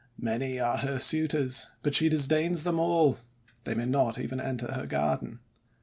[0.17, 3.19] Many are her suitors, but she disdains them all;
[3.65, 5.41] they may not even enter her garden."